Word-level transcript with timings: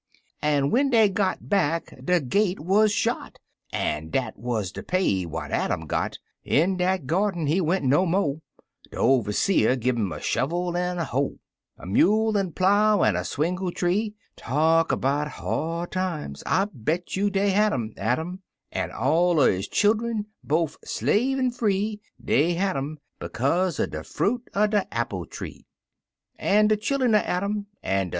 An' 0.41 0.71
when 0.71 0.89
dey 0.89 1.09
got 1.09 1.47
back, 1.47 1.93
de 2.03 2.19
gate 2.19 2.59
wuz 2.59 2.87
shot, 2.91 3.37
An' 3.71 4.09
dat 4.09 4.33
wuz 4.35 4.71
de 4.73 4.81
pay 4.81 5.27
what 5.27 5.51
Adam 5.51 5.85
got 5.85 6.17
In 6.43 6.75
dat 6.75 7.05
gyarden 7.05 7.47
he 7.47 7.61
went 7.61 7.85
no 7.85 8.07
mo'; 8.07 8.41
De 8.89 8.97
overseer 8.97 9.75
gi' 9.75 9.89
'im 9.89 10.11
a 10.11 10.19
shovel 10.19 10.75
an' 10.75 10.97
a 10.97 11.03
hoe, 11.05 11.37
A 11.77 11.85
mule 11.85 12.35
an' 12.35 12.51
plow, 12.53 13.03
an' 13.03 13.15
a 13.15 13.19
swingletree. 13.23 14.15
Talk 14.35 14.91
about 14.91 15.27
hard 15.27 15.91
times 15.91 16.41
I 16.47 16.63
I 16.63 16.67
bet 16.73 17.15
you 17.15 17.29
dey 17.29 17.49
had 17.51 17.71
'em— 17.71 17.93
Adam— 17.97 18.41
An' 18.71 18.89
all 18.89 19.39
er 19.39 19.51
his 19.51 19.67
chillun, 19.69 20.25
bofe 20.43 20.77
slave 20.83 21.37
an' 21.37 21.51
free; 21.51 22.01
Dey 22.25 22.55
had 22.55 22.75
'em— 22.75 22.97
Bekaze 23.21 23.79
er 23.79 23.85
de 23.85 24.03
fruit 24.03 24.41
er 24.55 24.65
de 24.65 24.87
Appile 24.91 25.27
tree. 25.29 25.67
"I'm 26.39 26.69
kinder 26.69 26.75
loptided 27.07 27.13
an' 27.13 27.67
pidjin 27.83 27.85
loed. 28.05 28.09